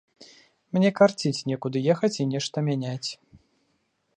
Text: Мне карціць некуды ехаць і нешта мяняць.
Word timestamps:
Мне 0.77 0.89
карціць 0.99 1.45
некуды 1.51 1.83
ехаць 1.95 2.13
і 2.25 2.27
нешта 2.33 2.57
мяняць. 2.71 3.09